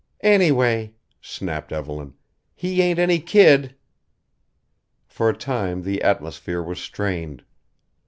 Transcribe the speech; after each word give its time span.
"Anyway," 0.23 0.95
snapped 1.21 1.71
Evelyn, 1.71 2.15
"he 2.55 2.81
ain't 2.81 2.97
any 2.97 3.19
kid!" 3.19 3.75
For 5.05 5.29
a 5.29 5.37
time 5.37 5.83
the 5.83 6.01
atmosphere 6.01 6.63
was 6.63 6.79
strained. 6.79 7.43